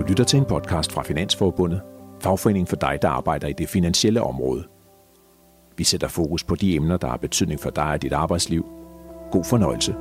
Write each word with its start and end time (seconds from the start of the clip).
Du 0.00 0.04
lytter 0.04 0.24
til 0.24 0.38
en 0.38 0.44
podcast 0.44 0.92
fra 0.92 1.02
Finansforbundet, 1.02 1.82
fagforening 2.22 2.68
for 2.68 2.76
dig, 2.76 2.98
der 3.02 3.08
arbejder 3.08 3.48
i 3.48 3.52
det 3.52 3.68
finansielle 3.68 4.22
område. 4.22 4.68
Vi 5.76 5.84
sætter 5.84 6.08
fokus 6.08 6.44
på 6.44 6.54
de 6.54 6.74
emner, 6.74 6.96
der 6.96 7.08
har 7.08 7.16
betydning 7.16 7.60
for 7.60 7.70
dig 7.70 7.84
og 7.84 8.02
dit 8.02 8.12
arbejdsliv. 8.12 8.64
God 9.32 9.44
fornøjelse. 9.44 9.92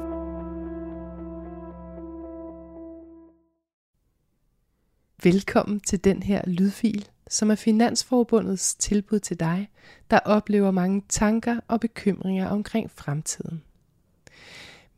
Velkommen 5.23 5.79
til 5.79 6.03
den 6.03 6.23
her 6.23 6.41
lydfil, 6.47 7.07
som 7.29 7.51
er 7.51 7.55
Finansforbundets 7.55 8.75
tilbud 8.75 9.19
til 9.19 9.39
dig, 9.39 9.69
der 10.11 10.19
oplever 10.19 10.71
mange 10.71 11.03
tanker 11.09 11.59
og 11.67 11.79
bekymringer 11.79 12.49
omkring 12.49 12.91
fremtiden. 12.91 13.63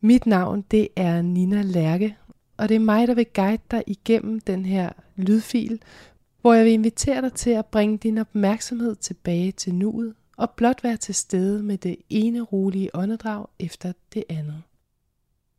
Mit 0.00 0.26
navn 0.26 0.64
det 0.70 0.88
er 0.96 1.22
Nina 1.22 1.62
Lærke, 1.62 2.16
og 2.56 2.68
det 2.68 2.74
er 2.74 2.78
mig, 2.78 3.08
der 3.08 3.14
vil 3.14 3.26
guide 3.34 3.62
dig 3.70 3.82
igennem 3.86 4.40
den 4.40 4.66
her 4.66 4.90
lydfil, 5.16 5.82
hvor 6.40 6.52
jeg 6.52 6.64
vil 6.64 6.72
invitere 6.72 7.22
dig 7.22 7.32
til 7.32 7.50
at 7.50 7.66
bringe 7.66 7.98
din 7.98 8.18
opmærksomhed 8.18 8.96
tilbage 8.96 9.52
til 9.52 9.74
nuet, 9.74 10.14
og 10.36 10.50
blot 10.50 10.84
være 10.84 10.96
til 10.96 11.14
stede 11.14 11.62
med 11.62 11.78
det 11.78 11.96
ene 12.10 12.40
rolige 12.40 12.90
åndedrag 12.94 13.46
efter 13.58 13.92
det 14.14 14.24
andet. 14.28 14.62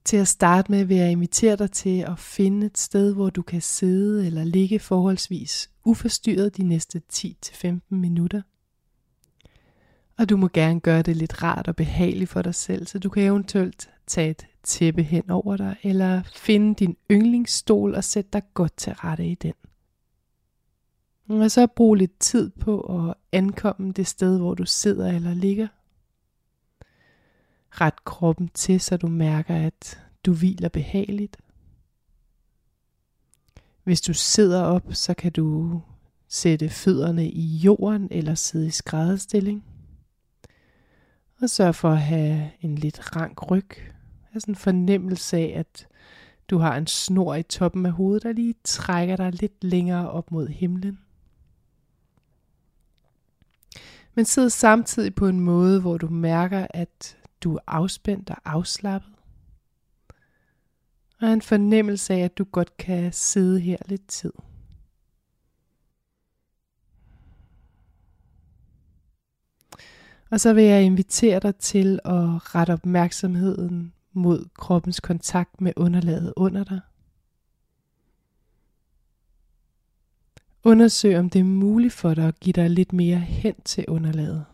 Til 0.06 0.18
at 0.18 0.28
starte 0.28 0.72
med 0.72 0.86
vil 0.86 0.98
jeg 0.98 1.12
invitere 1.12 1.56
dig 1.56 1.72
til 1.72 2.00
at 2.00 2.20
finde 2.20 2.66
et 2.66 2.78
sted, 2.78 3.14
hvor 3.14 3.30
du 3.30 3.42
kan 3.42 3.62
sidde 3.62 4.26
eller 4.26 4.44
ligge 4.44 4.80
forholdsvis 4.80 5.70
uforstyrret 5.86 6.58
de 6.58 6.64
næste 6.64 7.02
10-15 7.14 7.70
minutter. 7.90 8.42
Og 10.18 10.30
du 10.30 10.38
må 10.38 10.48
gerne 10.48 10.80
gøre 10.80 11.02
det 11.02 11.18
lidt 11.18 11.44
rart 11.44 11.68
og 11.68 11.76
behageligt 11.76 12.30
for 12.30 12.42
dig 12.42 12.56
selv, 12.56 12.88
så 12.88 13.00
du 13.00 13.10
kan 13.10 13.24
eventuelt 13.24 13.90
tage 14.08 14.30
et 14.30 14.48
tæppe 14.64 15.04
hen 15.04 15.30
over 15.30 15.58
dig, 15.58 15.76
eller 15.84 16.24
finde 16.24 16.76
din 16.76 16.98
yndlingsstol 17.12 17.96
og 17.96 18.04
sætte 18.04 18.30
dig 18.34 18.42
godt 18.54 18.78
til 18.78 18.94
rette 18.94 19.28
i 19.28 19.36
den. 19.36 19.54
Og 21.30 21.52
så 21.52 21.68
brug 21.68 21.96
lidt 21.96 22.20
tid 22.20 22.50
på 22.50 22.80
at 22.80 23.14
ankomme 23.32 23.92
det 23.92 24.08
sted, 24.08 24.38
hvor 24.38 24.54
du 24.54 24.66
sidder 24.66 25.12
eller 25.12 25.34
ligger. 25.34 25.68
Ret 27.70 28.06
kroppen 28.06 28.50
til, 28.54 28.80
så 28.80 28.98
du 28.98 29.08
mærker, 29.08 29.56
at 29.56 30.02
du 30.26 30.34
hviler 30.34 30.70
behageligt. 30.70 31.38
Hvis 33.84 34.02
du 34.02 34.14
sidder 34.14 34.62
op, 34.62 34.94
så 34.94 35.14
kan 35.14 35.32
du 35.32 35.82
sætte 36.28 36.70
fødderne 36.70 37.30
i 37.30 37.58
jorden 37.58 38.08
eller 38.12 38.36
sidde 38.36 38.68
i 38.68 38.72
skrædderstilling. 38.72 39.64
Og 41.44 41.50
sørg 41.50 41.76
for 41.76 41.90
at 41.90 42.02
have 42.02 42.52
en 42.62 42.76
lidt 42.76 43.16
rank 43.16 43.52
ryg. 43.52 43.70
Have 44.32 44.42
sådan 44.42 44.52
en 44.52 44.56
fornemmelse 44.56 45.38
af, 45.38 45.54
at 45.56 45.88
du 46.50 46.58
har 46.58 46.78
en 46.78 46.88
snor 46.88 47.36
i 47.36 47.44
toppen 47.44 47.86
af 47.86 47.92
hovedet, 47.92 48.24
der 48.24 48.32
lige 48.32 48.56
trækker 48.64 49.16
dig 49.16 49.32
lidt 49.32 49.64
længere 49.64 50.12
op 50.12 50.32
mod 50.32 50.48
himlen. 50.48 51.00
Men 54.16 54.26
sid 54.26 54.50
samtidig 54.50 55.16
på 55.16 55.28
en 55.28 55.40
måde, 55.40 55.82
hvor 55.82 55.98
du 55.98 56.08
mærker, 56.10 56.68
at 56.70 57.18
du 57.42 57.56
er 57.56 57.60
afspændt 57.68 58.30
og 58.30 58.38
afslappet. 58.46 59.12
Og 61.22 61.34
en 61.34 61.42
fornemmelse 61.42 62.14
af, 62.14 62.20
at 62.20 62.38
du 62.38 62.44
godt 62.44 62.78
kan 62.78 63.14
sidde 63.14 63.60
her 63.60 63.78
lidt 63.86 64.08
tid. 64.08 64.34
Og 70.34 70.40
så 70.40 70.54
vil 70.54 70.64
jeg 70.64 70.84
invitere 70.84 71.40
dig 71.40 71.56
til 71.56 72.00
at 72.06 72.56
rette 72.56 72.72
opmærksomheden 72.72 73.94
mod 74.14 74.46
kroppens 74.56 75.00
kontakt 75.00 75.62
med 75.62 75.74
underlaget 75.76 76.34
under 76.38 76.64
dig. 76.64 76.80
Undersøg 80.64 81.20
om 81.20 81.30
det 81.30 81.40
er 81.40 81.44
muligt 81.44 81.94
for 81.94 82.14
dig 82.14 82.28
at 82.28 82.40
give 82.40 82.54
dig 82.54 82.70
lidt 82.70 82.94
mere 82.94 83.18
hen 83.18 83.56
til 83.66 83.86
underlaget. 83.88 84.46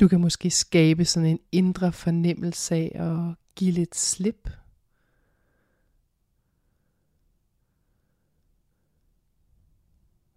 Du 0.00 0.08
kan 0.08 0.20
måske 0.20 0.50
skabe 0.50 1.04
sådan 1.04 1.28
en 1.28 1.40
indre 1.52 1.92
fornemmelse 1.92 2.74
af 2.74 2.92
at 2.94 3.34
give 3.54 3.72
lidt 3.72 3.96
slip. 3.96 4.50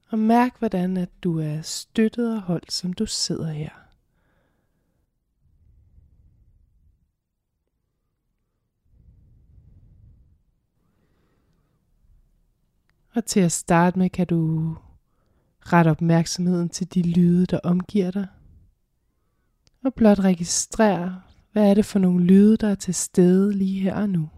Og 0.09 0.19
mærk 0.19 0.59
hvordan 0.59 0.97
at 0.97 1.09
du 1.23 1.39
er 1.39 1.61
støttet 1.61 2.35
og 2.35 2.41
holdt, 2.41 2.71
som 2.71 2.93
du 2.93 3.05
sidder 3.05 3.51
her. 3.51 3.69
Og 13.15 13.25
til 13.25 13.39
at 13.39 13.51
starte 13.51 13.99
med 13.99 14.09
kan 14.09 14.27
du 14.27 14.75
rette 15.59 15.89
opmærksomheden 15.89 16.69
til 16.69 16.93
de 16.93 17.01
lyde, 17.01 17.45
der 17.45 17.59
omgiver 17.63 18.11
dig. 18.11 18.27
Og 19.83 19.93
blot 19.93 20.19
registrere, 20.19 21.21
hvad 21.51 21.69
er 21.69 21.73
det 21.73 21.85
for 21.85 21.99
nogle 21.99 22.25
lyde, 22.25 22.57
der 22.57 22.67
er 22.67 22.75
til 22.75 22.93
stede 22.93 23.53
lige 23.53 23.81
her 23.81 23.95
og 23.95 24.09
nu. 24.09 24.29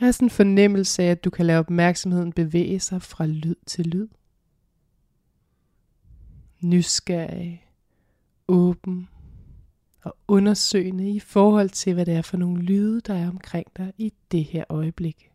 Jeg 0.00 0.06
har 0.06 0.12
sådan 0.12 0.26
en 0.26 0.30
fornemmelse 0.30 1.02
af, 1.02 1.10
at 1.10 1.24
du 1.24 1.30
kan 1.30 1.46
lade 1.46 1.58
opmærksomheden 1.58 2.32
bevæge 2.32 2.80
sig 2.80 3.02
fra 3.02 3.26
lyd 3.26 3.54
til 3.66 3.86
lyd. 3.86 4.08
Nysgerrig, 6.60 7.66
åben 8.48 9.08
og 10.02 10.16
undersøgende 10.28 11.10
i 11.10 11.20
forhold 11.20 11.70
til, 11.70 11.94
hvad 11.94 12.06
det 12.06 12.14
er 12.14 12.22
for 12.22 12.36
nogle 12.36 12.62
lyde, 12.62 13.00
der 13.00 13.14
er 13.14 13.28
omkring 13.28 13.66
dig 13.76 13.92
i 13.98 14.12
det 14.32 14.44
her 14.44 14.64
øjeblik. 14.68 15.27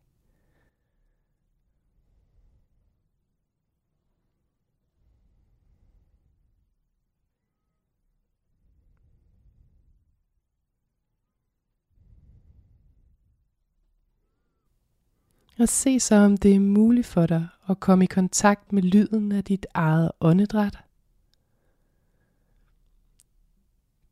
Og 15.59 15.69
se 15.69 15.99
så, 15.99 16.15
om 16.15 16.37
det 16.37 16.55
er 16.55 16.59
muligt 16.59 17.07
for 17.07 17.25
dig 17.25 17.47
at 17.69 17.79
komme 17.79 18.03
i 18.03 18.07
kontakt 18.07 18.73
med 18.73 18.83
lyden 18.83 19.31
af 19.31 19.43
dit 19.43 19.65
eget 19.73 20.11
åndedræt. 20.19 20.77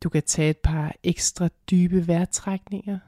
Du 0.04 0.10
kan 0.10 0.24
tage 0.24 0.50
et 0.50 0.58
par 0.58 0.96
ekstra 1.04 1.50
dybe 1.72 2.08
vejrtrækninger, 2.08 3.00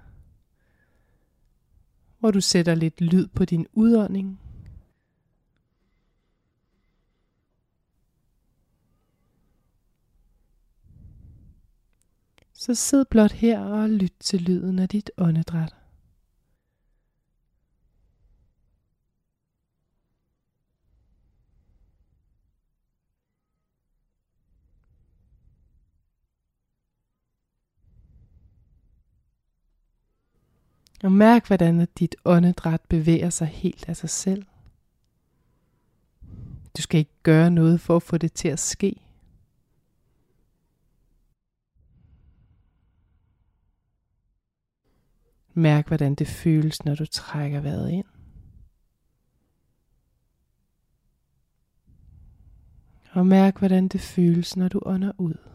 hvor 2.20 2.32
du 2.32 2.42
sætter 2.42 2.76
lidt 2.76 3.02
lyd 3.02 3.28
på 3.28 3.46
din 3.46 3.68
udånding. 3.74 4.40
Så 12.54 12.76
sid 12.76 13.06
blot 13.06 13.32
her 13.32 13.60
og 13.60 13.90
lyt 13.90 14.14
til 14.20 14.42
lyden 14.42 14.80
af 14.80 14.90
dit 14.90 15.12
åndedræt. 15.18 15.83
Og 31.04 31.12
mærk, 31.12 31.48
hvordan 31.48 31.88
dit 32.00 32.16
åndedræt 32.26 32.82
bevæger 32.82 33.30
sig 33.30 33.48
helt 33.48 33.90
af 33.90 33.98
sig 33.98 34.10
selv. 34.10 34.46
Du 36.78 36.82
skal 36.82 37.00
ikke 37.00 37.24
gøre 37.24 37.52
noget 37.52 37.82
for 37.82 37.96
at 37.96 38.04
få 38.04 38.18
det 38.18 38.34
til 38.34 38.48
at 38.48 38.60
ske. 38.60 39.02
Mærk, 45.54 45.88
hvordan 45.88 46.16
det 46.16 46.28
føles, 46.28 46.86
når 46.86 46.96
du 46.96 47.06
trækker 47.06 47.62
vejret 47.62 47.90
ind. 47.90 48.06
Og 53.12 53.28
mærk, 53.28 53.58
hvordan 53.58 53.88
det 53.88 54.02
føles, 54.02 54.58
når 54.58 54.68
du 54.68 54.82
ånder 54.86 55.12
ud. 55.18 55.53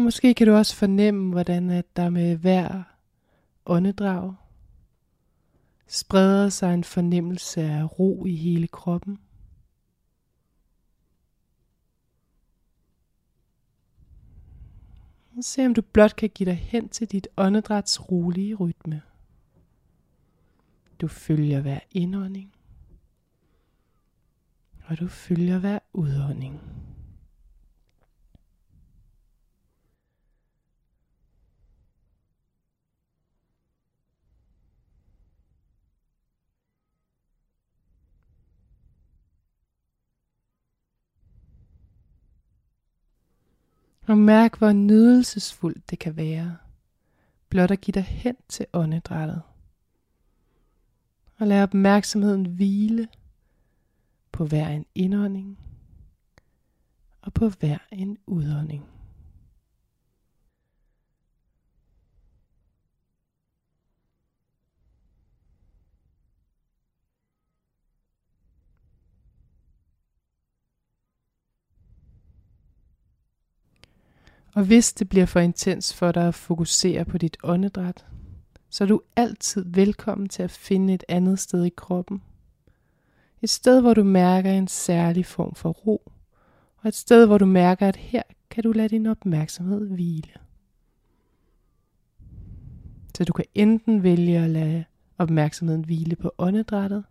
Og 0.00 0.04
måske 0.04 0.34
kan 0.34 0.46
du 0.46 0.52
også 0.52 0.76
fornemme, 0.76 1.30
hvordan 1.30 1.70
at 1.70 1.96
der 1.96 2.10
med 2.10 2.36
hver 2.36 2.82
åndedrag 3.66 4.34
spreder 5.86 6.48
sig 6.48 6.74
en 6.74 6.84
fornemmelse 6.84 7.62
af 7.62 7.98
ro 7.98 8.26
i 8.26 8.36
hele 8.36 8.68
kroppen. 8.68 9.18
Og 15.36 15.44
se 15.44 15.66
om 15.66 15.74
du 15.74 15.82
blot 15.82 16.16
kan 16.16 16.30
give 16.34 16.50
dig 16.50 16.58
hen 16.58 16.88
til 16.88 17.06
dit 17.06 17.28
åndedræts 17.36 18.10
rolige 18.10 18.54
rytme. 18.54 19.02
Du 21.00 21.08
følger 21.08 21.60
hver 21.60 21.80
indånding, 21.90 22.52
og 24.84 24.98
du 24.98 25.08
følger 25.08 25.58
hver 25.58 25.78
udånding. 25.92 26.60
Og 44.10 44.18
mærk, 44.18 44.58
hvor 44.58 44.72
nydelsesfuldt 44.72 45.90
det 45.90 45.98
kan 45.98 46.16
være, 46.16 46.56
blot 47.48 47.70
at 47.70 47.80
give 47.80 47.92
dig 47.92 48.02
hen 48.02 48.36
til 48.48 48.66
åndedrættet. 48.72 49.42
Og 51.38 51.46
lad 51.46 51.62
opmærksomheden 51.62 52.46
hvile 52.46 53.08
på 54.32 54.46
hver 54.46 54.68
en 54.68 54.86
indånding 54.94 55.58
og 57.22 57.32
på 57.32 57.48
hver 57.48 57.78
en 57.92 58.18
udånding. 58.26 58.84
Og 74.54 74.64
hvis 74.64 74.92
det 74.92 75.08
bliver 75.08 75.26
for 75.26 75.40
intens 75.40 75.94
for 75.94 76.12
dig 76.12 76.28
at 76.28 76.34
fokusere 76.34 77.04
på 77.04 77.18
dit 77.18 77.36
åndedræt, 77.42 78.06
så 78.70 78.84
er 78.84 78.88
du 78.88 79.00
altid 79.16 79.64
velkommen 79.66 80.28
til 80.28 80.42
at 80.42 80.50
finde 80.50 80.94
et 80.94 81.04
andet 81.08 81.38
sted 81.38 81.64
i 81.64 81.72
kroppen. 81.76 82.22
Et 83.42 83.50
sted, 83.50 83.80
hvor 83.80 83.94
du 83.94 84.04
mærker 84.04 84.52
en 84.52 84.68
særlig 84.68 85.26
form 85.26 85.54
for 85.54 85.70
ro, 85.70 86.12
og 86.76 86.88
et 86.88 86.94
sted, 86.94 87.26
hvor 87.26 87.38
du 87.38 87.46
mærker, 87.46 87.88
at 87.88 87.96
her 87.96 88.22
kan 88.50 88.62
du 88.62 88.72
lade 88.72 88.88
din 88.88 89.06
opmærksomhed 89.06 89.88
hvile. 89.88 90.32
Så 93.16 93.24
du 93.24 93.32
kan 93.32 93.44
enten 93.54 94.02
vælge 94.02 94.38
at 94.38 94.50
lade 94.50 94.84
opmærksomheden 95.18 95.84
hvile 95.84 96.16
på 96.16 96.34
åndedrættet, 96.38 97.04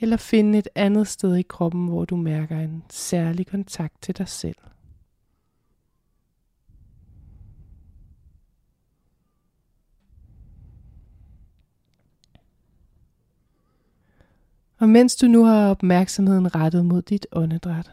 eller 0.00 0.16
finde 0.16 0.58
et 0.58 0.68
andet 0.74 1.08
sted 1.08 1.36
i 1.36 1.42
kroppen, 1.42 1.86
hvor 1.86 2.04
du 2.04 2.16
mærker 2.16 2.58
en 2.58 2.82
særlig 2.90 3.46
kontakt 3.46 4.02
til 4.02 4.18
dig 4.18 4.28
selv. 4.28 4.56
Og 14.82 14.88
mens 14.88 15.16
du 15.16 15.26
nu 15.26 15.44
har 15.44 15.70
opmærksomheden 15.70 16.54
rettet 16.54 16.86
mod 16.86 17.02
dit 17.02 17.26
åndedræt, 17.32 17.92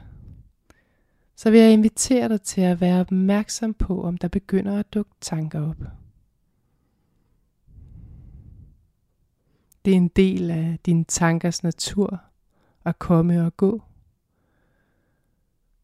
så 1.35 1.51
vil 1.51 1.59
jeg 1.59 1.73
invitere 1.73 2.29
dig 2.29 2.41
til 2.41 2.61
at 2.61 2.81
være 2.81 3.01
opmærksom 3.01 3.73
på, 3.73 4.03
om 4.03 4.17
der 4.17 4.27
begynder 4.27 4.79
at 4.79 4.93
dukke 4.93 5.11
tanker 5.21 5.69
op. 5.69 5.77
Det 9.85 9.93
er 9.93 9.97
en 9.97 10.07
del 10.07 10.51
af 10.51 10.79
din 10.85 11.05
tankers 11.05 11.63
natur 11.63 12.21
at 12.85 12.99
komme 12.99 13.45
og 13.45 13.57
gå. 13.57 13.81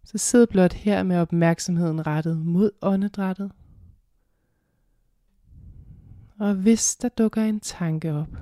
Så 0.04 0.18
sid 0.18 0.48
blot 0.48 0.74
her 0.74 1.04
med 1.04 1.18
opmærksomheden 1.18 2.08
rettet 2.08 2.38
mod 2.38 2.72
åndedrættet. 2.82 3.52
Og 6.40 6.54
hvis 6.54 6.96
der 6.96 7.10
dukker 7.10 7.44
en 7.44 7.60
tanke 7.60 8.14
op, 8.14 8.38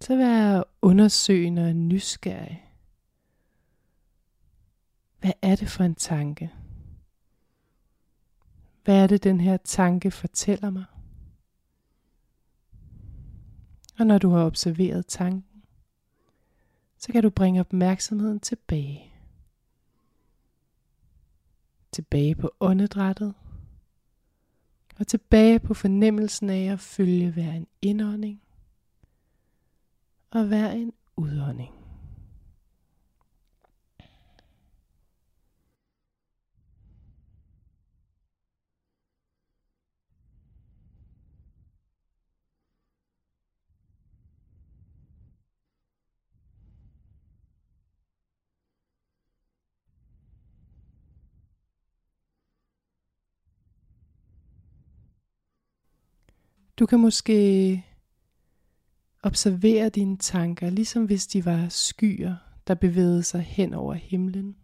så 0.00 0.16
vær 0.16 0.62
undersøgende 0.82 1.68
og 1.68 1.76
nysgerrig. 1.76 2.70
Hvad 5.18 5.32
er 5.42 5.56
det 5.56 5.68
for 5.68 5.84
en 5.84 5.94
tanke? 5.94 6.52
Hvad 8.84 9.02
er 9.02 9.06
det, 9.06 9.24
den 9.24 9.40
her 9.40 9.56
tanke 9.56 10.10
fortæller 10.10 10.70
mig? 10.70 10.84
Og 13.98 14.06
når 14.06 14.18
du 14.18 14.30
har 14.30 14.44
observeret 14.44 15.06
tanken, 15.06 15.62
så 16.98 17.12
kan 17.12 17.22
du 17.22 17.30
bringe 17.30 17.60
opmærksomheden 17.60 18.40
tilbage. 18.40 19.12
Tilbage 21.92 22.34
på 22.34 22.50
åndedrættet. 22.60 23.34
Og 24.98 25.06
tilbage 25.06 25.58
på 25.58 25.74
fornemmelsen 25.74 26.50
af 26.50 26.72
at 26.72 26.80
følge 26.80 27.30
hver 27.30 27.52
en 27.52 27.66
indånding 27.82 28.42
og 30.30 30.46
hver 30.46 30.70
en 30.70 30.92
udånding. 31.16 31.74
Du 56.78 56.86
kan 56.86 57.00
måske 57.00 57.84
Observer 59.22 59.88
dine 59.88 60.16
tanker, 60.16 60.70
ligesom 60.70 61.04
hvis 61.04 61.26
de 61.26 61.44
var 61.44 61.68
skyer, 61.68 62.36
der 62.66 62.74
bevægede 62.74 63.22
sig 63.22 63.40
hen 63.40 63.74
over 63.74 63.94
himlen. 63.94 64.56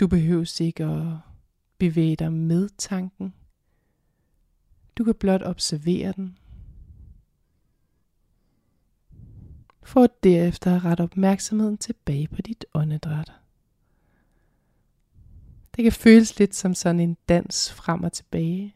Du 0.00 0.06
behøver 0.06 0.60
ikke 0.60 0.84
at 0.84 1.16
bevæge 1.78 2.16
dig 2.16 2.32
med 2.32 2.68
tanken. 2.68 3.34
Du 4.98 5.04
kan 5.04 5.14
blot 5.14 5.42
observere 5.42 6.12
den. 6.12 6.38
For 9.82 10.06
derefter 10.22 10.76
at 10.76 10.84
rette 10.84 11.02
opmærksomheden 11.02 11.78
tilbage 11.78 12.28
på 12.28 12.42
dit 12.42 12.64
åndedræt. 12.74 13.32
Det 15.76 15.82
kan 15.82 15.92
føles 15.92 16.38
lidt 16.38 16.54
som 16.54 16.74
sådan 16.74 17.00
en 17.00 17.16
dans 17.28 17.72
frem 17.72 18.04
og 18.04 18.12
tilbage. 18.12 18.74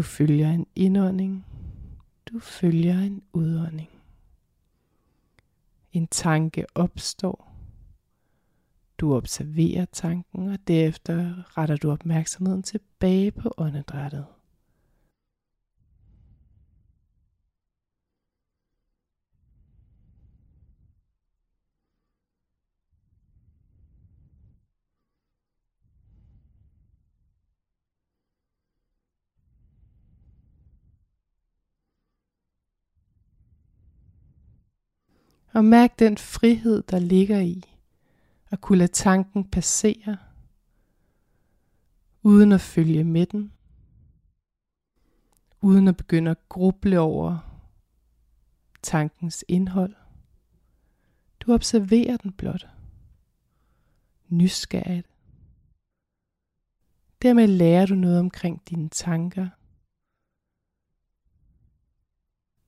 Du 0.00 0.04
følger 0.04 0.50
en 0.50 0.66
indånding. 0.74 1.46
Du 2.26 2.38
følger 2.38 2.98
en 2.98 3.22
udånding. 3.32 3.88
En 5.92 6.06
tanke 6.06 6.66
opstår. 6.74 7.56
Du 8.98 9.14
observerer 9.14 9.84
tanken, 9.84 10.48
og 10.48 10.58
derefter 10.68 11.34
retter 11.58 11.76
du 11.76 11.90
opmærksomheden 11.90 12.62
tilbage 12.62 13.30
på 13.30 13.54
åndedrættet. 13.56 14.26
Og 35.52 35.64
mærk 35.64 35.98
den 35.98 36.18
frihed, 36.18 36.82
der 36.82 36.98
ligger 36.98 37.40
i 37.40 37.64
at 38.50 38.60
kunne 38.60 38.78
lade 38.78 38.92
tanken 38.92 39.50
passere, 39.50 40.16
uden 42.22 42.52
at 42.52 42.60
følge 42.60 43.04
med 43.04 43.26
den, 43.26 43.52
uden 45.60 45.88
at 45.88 45.96
begynde 45.96 46.30
at 46.30 46.48
gruble 46.48 47.00
over 47.00 47.38
tankens 48.82 49.44
indhold. 49.48 49.94
Du 51.40 51.52
observerer 51.52 52.16
den 52.16 52.32
blot. 52.32 52.68
Nysgerrigt. 54.28 55.06
Dermed 57.22 57.46
lærer 57.46 57.86
du 57.86 57.94
noget 57.94 58.18
omkring 58.18 58.62
dine 58.68 58.88
tanker. 58.88 59.48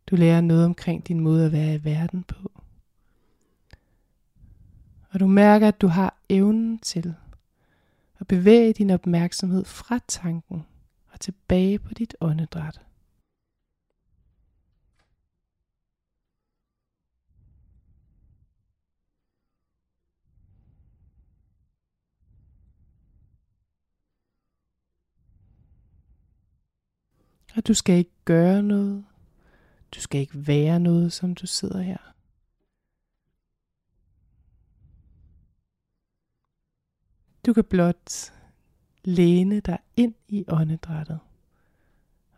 Du 0.07 0.17
lærer 0.17 0.41
noget 0.41 0.65
omkring 0.65 1.09
din 1.09 1.21
måde 1.21 1.47
at 1.47 1.53
være 1.53 1.75
i 1.75 1.85
verden 1.85 2.25
på 2.25 2.52
og 5.13 5.21
du 5.21 5.27
mærker, 5.27 5.69
at 5.69 5.81
du 5.81 5.87
har 5.87 6.17
evnen 6.29 6.79
til 6.79 7.15
at 8.21 8.27
bevæge 8.27 8.73
din 8.73 8.91
opmærksomhed 8.91 9.65
fra 9.65 10.01
tanken 10.09 10.67
og 11.13 11.21
tilbage 11.21 11.79
på 11.79 11.95
dit 11.95 12.17
åndedræt. 12.21 12.81
Og 27.57 27.67
du 27.69 27.75
skal 27.75 27.95
ikke 27.95 28.11
gøre 28.25 28.63
noget. 28.63 29.05
Du 29.95 30.01
skal 30.01 30.21
ikke 30.21 30.47
være 30.47 30.81
noget, 30.81 31.13
som 31.13 31.35
du 31.35 31.47
sidder 31.47 31.83
her. 31.83 32.12
Du 37.47 37.53
kan 37.53 37.65
blot 37.65 38.33
læne 39.05 39.61
dig 39.61 39.79
ind 39.97 40.15
i 40.29 40.45
åndedrættet 40.49 41.21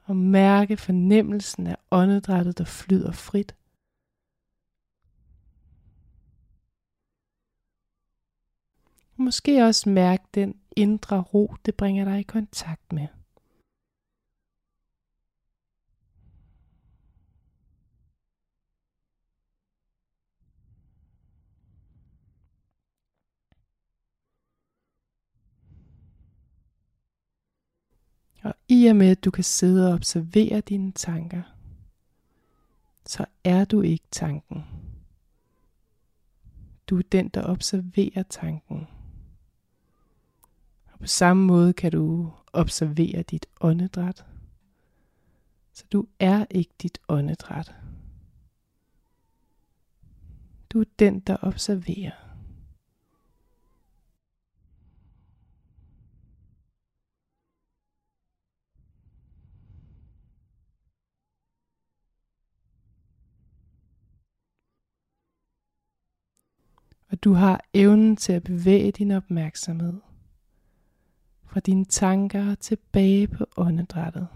og 0.05 0.17
mærke 0.17 0.77
fornemmelsen 0.77 1.67
af 1.67 1.77
åndedrættet, 1.91 2.59
der 2.59 2.65
flyder 2.65 3.13
frit. 3.13 3.57
Måske 9.17 9.65
også 9.65 9.89
mærke 9.89 10.25
den 10.35 10.61
indre 10.77 11.21
ro, 11.21 11.55
det 11.67 11.75
bringer 11.75 12.05
dig 12.05 12.21
i 12.21 12.23
kontakt 12.23 12.93
med. 12.93 13.09
Og 28.45 28.55
i 28.69 28.87
og 28.87 28.97
med, 28.97 29.11
at 29.11 29.25
du 29.25 29.31
kan 29.31 29.45
sidde 29.45 29.89
og 29.89 29.95
observere 29.95 30.61
dine 30.61 30.93
tanker, 30.93 31.43
så 33.07 33.27
er 33.45 33.65
du 33.65 33.81
ikke 33.81 34.05
tanken. 34.11 34.65
Du 36.87 36.99
er 36.99 37.03
den, 37.13 37.29
der 37.29 37.43
observerer 37.45 38.23
tanken. 38.23 38.87
Og 40.93 40.99
på 40.99 41.07
samme 41.07 41.45
måde 41.45 41.73
kan 41.73 41.93
du 41.93 42.33
observere 42.53 43.23
dit 43.23 43.47
åndedræt. 43.61 44.25
Så 45.73 45.85
du 45.93 46.07
er 46.19 46.47
ikke 46.51 46.73
dit 46.83 46.99
åndedræt. 47.09 47.75
Du 50.71 50.81
er 50.81 50.85
den, 50.99 51.21
der 51.21 51.37
observerer. 51.43 52.25
Og 67.14 67.14
du 67.25 67.33
har 67.33 67.65
evnen 67.75 68.17
til 68.17 68.33
at 68.33 68.43
bevæge 68.43 68.93
din 68.93 69.11
opmærksomhed 69.11 70.01
fra 71.47 71.61
dine 71.61 71.85
tanker 71.85 72.55
tilbage 72.55 73.29
på 73.29 73.47
åndedrættet. 73.57 74.29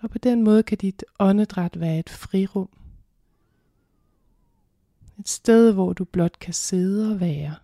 Og 0.00 0.10
på 0.10 0.18
den 0.18 0.44
måde 0.44 0.62
kan 0.62 0.78
dit 0.78 1.04
åndedræt 1.18 1.80
være 1.80 1.98
et 1.98 2.10
frirum. 2.10 2.68
Et 5.18 5.28
sted, 5.28 5.72
hvor 5.72 5.92
du 5.92 6.04
blot 6.04 6.38
kan 6.38 6.54
sidde 6.54 7.14
og 7.14 7.20
være. 7.20 7.54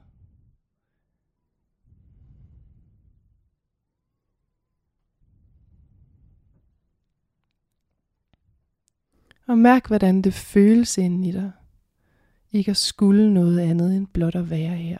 Og 9.47 9.59
mærk, 9.59 9.87
hvordan 9.87 10.23
det 10.23 10.35
føles 10.35 10.99
inden 10.99 11.25
i 11.25 11.33
dig 11.33 11.53
ikke 12.55 12.71
at 12.71 12.77
skulle 12.77 13.35
noget 13.35 13.61
andet 13.61 13.97
end 13.97 14.07
blot 14.07 14.35
at 14.35 14.51
være 14.51 14.77
her. 14.77 14.99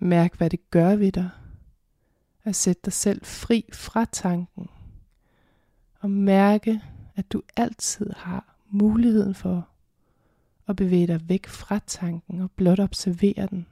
Mærk, 0.00 0.36
hvad 0.36 0.50
det 0.50 0.70
gør 0.70 0.96
ved 0.96 1.12
dig 1.12 1.30
at 2.44 2.56
sætte 2.56 2.82
dig 2.84 2.92
selv 2.92 3.24
fri 3.24 3.64
fra 3.72 4.04
tanken. 4.04 4.68
Og 6.00 6.10
mærke, 6.10 6.82
at 7.16 7.32
du 7.32 7.42
altid 7.56 8.10
har 8.16 8.56
muligheden 8.70 9.34
for 9.34 9.68
at 10.68 10.76
bevæge 10.76 11.06
dig 11.06 11.28
væk 11.28 11.46
fra 11.46 11.78
tanken 11.86 12.40
og 12.40 12.50
blot 12.50 12.80
observere 12.80 13.46
den 13.46 13.66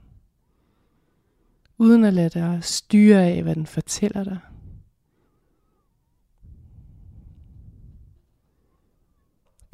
uden 1.81 2.05
at 2.05 2.15
lade 2.15 2.29
dig 2.29 2.65
styre 2.65 3.27
af, 3.27 3.43
hvad 3.43 3.55
den 3.55 3.67
fortæller 3.67 4.25
dig. 4.25 4.39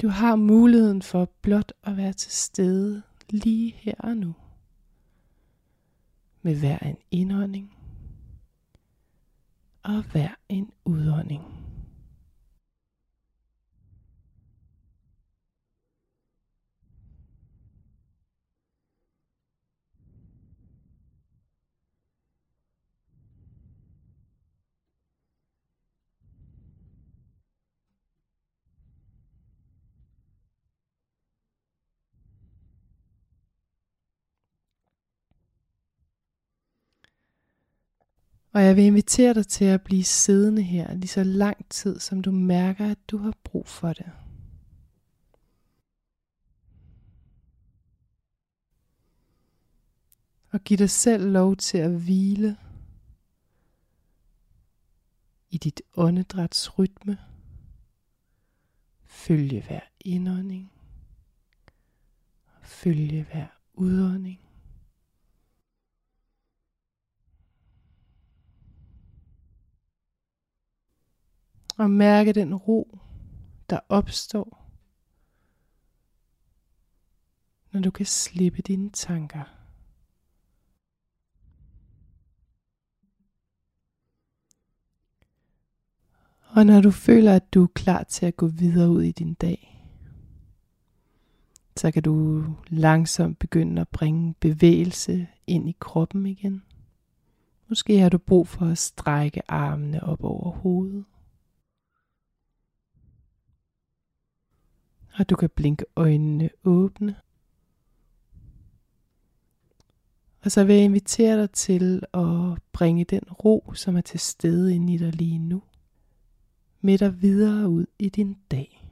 Du 0.01 0.07
har 0.07 0.35
muligheden 0.35 1.01
for 1.01 1.29
blot 1.41 1.73
at 1.83 1.97
være 1.97 2.13
til 2.13 2.31
stede 2.31 3.01
lige 3.29 3.71
her 3.71 3.93
og 3.99 4.17
nu. 4.17 4.35
Med 6.41 6.59
hver 6.59 6.77
en 6.77 6.97
indånding 7.11 7.77
og 9.83 10.03
hver 10.11 10.29
en 10.49 10.71
udånding. 10.85 11.56
Og 38.51 38.63
jeg 38.63 38.75
vil 38.75 38.83
invitere 38.83 39.33
dig 39.33 39.47
til 39.47 39.65
at 39.65 39.81
blive 39.81 40.03
siddende 40.03 40.61
her 40.61 40.93
lige 40.93 41.07
så 41.07 41.23
lang 41.23 41.69
tid, 41.69 41.99
som 41.99 42.21
du 42.21 42.31
mærker, 42.31 42.91
at 42.91 42.97
du 43.07 43.17
har 43.17 43.33
brug 43.43 43.67
for 43.67 43.93
det. 43.93 44.11
Og 50.51 50.63
giv 50.63 50.77
dig 50.77 50.89
selv 50.89 51.31
lov 51.31 51.55
til 51.55 51.77
at 51.77 51.91
hvile 51.91 52.57
i 55.49 55.57
dit 55.57 55.81
åndedræts 55.95 56.79
rytme. 56.79 57.17
Følge 59.05 59.61
hver 59.61 59.81
indånding. 59.99 60.71
Følge 62.61 63.23
hver 63.23 63.47
udånding. 63.73 64.46
Og 71.77 71.89
mærke 71.89 72.33
den 72.33 72.55
ro, 72.55 72.99
der 73.69 73.79
opstår, 73.89 74.71
når 77.71 77.81
du 77.81 77.91
kan 77.91 78.05
slippe 78.05 78.61
dine 78.61 78.89
tanker. 78.89 79.43
Og 86.49 86.65
når 86.65 86.81
du 86.81 86.91
føler, 86.91 87.35
at 87.35 87.53
du 87.53 87.63
er 87.63 87.67
klar 87.67 88.03
til 88.03 88.25
at 88.25 88.37
gå 88.37 88.47
videre 88.47 88.89
ud 88.89 89.01
i 89.01 89.11
din 89.11 89.33
dag, 89.33 89.89
så 91.75 91.91
kan 91.91 92.03
du 92.03 92.43
langsomt 92.67 93.39
begynde 93.39 93.81
at 93.81 93.87
bringe 93.87 94.33
bevægelse 94.39 95.27
ind 95.47 95.69
i 95.69 95.75
kroppen 95.79 96.25
igen. 96.25 96.63
Måske 97.67 97.99
har 97.99 98.09
du 98.09 98.17
brug 98.17 98.47
for 98.47 98.65
at 98.65 98.77
strække 98.77 99.51
armene 99.51 100.03
op 100.03 100.23
over 100.23 100.51
hovedet. 100.51 101.05
Og 105.17 105.29
du 105.29 105.35
kan 105.35 105.49
blinke 105.49 105.85
øjnene 105.95 106.49
åbne. 106.63 107.15
Og 110.43 110.51
så 110.51 110.63
vil 110.63 110.75
jeg 110.75 110.85
invitere 110.85 111.41
dig 111.41 111.51
til 111.51 112.03
at 112.13 112.61
bringe 112.73 113.03
den 113.03 113.23
ro, 113.45 113.71
som 113.73 113.97
er 113.97 114.01
til 114.01 114.19
stede 114.19 114.75
inde 114.75 114.93
i 114.93 114.97
dig 114.97 115.15
lige 115.15 115.39
nu, 115.39 115.61
med 116.81 116.97
dig 116.97 117.21
videre 117.21 117.69
ud 117.69 117.85
i 117.99 118.09
din 118.09 118.37
dag. 118.51 118.83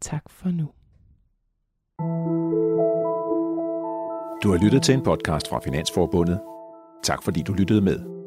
Tak 0.00 0.30
for 0.30 0.50
nu. 0.50 0.68
Du 4.42 4.50
har 4.50 4.64
lyttet 4.64 4.82
til 4.82 4.94
en 4.94 5.02
podcast 5.02 5.48
fra 5.48 5.60
Finansforbundet. 5.64 6.40
Tak 7.04 7.22
fordi 7.22 7.42
du 7.42 7.52
lyttede 7.52 7.80
med. 7.80 8.21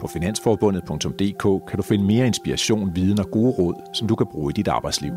På 0.00 0.06
finansforbundet.dk 0.06 1.68
kan 1.68 1.76
du 1.76 1.82
finde 1.82 2.04
mere 2.04 2.26
inspiration, 2.26 2.96
viden 2.96 3.20
og 3.20 3.30
gode 3.30 3.50
råd, 3.50 3.74
som 3.94 4.08
du 4.08 4.14
kan 4.14 4.26
bruge 4.26 4.50
i 4.50 4.52
dit 4.52 4.68
arbejdsliv. 4.68 5.12